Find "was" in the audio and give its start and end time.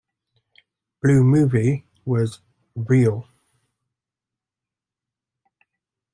2.05-2.39